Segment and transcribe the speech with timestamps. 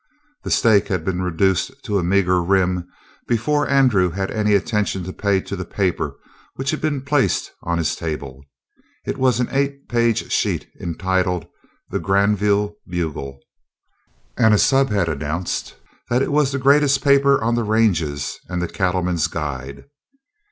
[0.41, 2.87] The steak had been reduced to a meager rim
[3.27, 6.15] before Andrew had any attention to pay to the paper
[6.55, 8.43] which had been placed on his table.
[9.05, 11.45] It was an eight page sheet entitled
[11.91, 13.41] The Granville Bugle,
[14.35, 15.75] and a subhead announced
[16.09, 19.85] that it was "the greatest paper on the ranges and the cattleman's guide."